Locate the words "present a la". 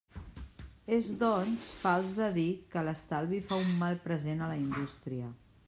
4.09-4.57